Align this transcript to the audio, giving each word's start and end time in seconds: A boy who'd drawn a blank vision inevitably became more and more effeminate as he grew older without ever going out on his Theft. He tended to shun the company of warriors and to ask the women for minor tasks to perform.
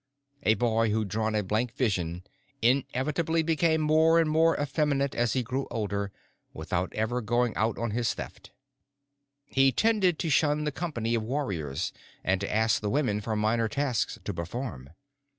A 0.41 0.55
boy 0.55 0.89
who'd 0.89 1.09
drawn 1.09 1.35
a 1.35 1.43
blank 1.43 1.73
vision 1.73 2.23
inevitably 2.59 3.43
became 3.43 3.81
more 3.81 4.19
and 4.19 4.27
more 4.27 4.59
effeminate 4.59 5.13
as 5.13 5.33
he 5.33 5.43
grew 5.43 5.67
older 5.69 6.11
without 6.53 6.91
ever 6.95 7.21
going 7.21 7.55
out 7.55 7.77
on 7.77 7.91
his 7.91 8.15
Theft. 8.15 8.49
He 9.45 9.71
tended 9.71 10.17
to 10.17 10.29
shun 10.31 10.63
the 10.63 10.71
company 10.71 11.13
of 11.13 11.21
warriors 11.21 11.93
and 12.23 12.41
to 12.41 12.51
ask 12.51 12.81
the 12.81 12.89
women 12.89 13.21
for 13.21 13.35
minor 13.35 13.67
tasks 13.67 14.17
to 14.23 14.33
perform. 14.33 14.89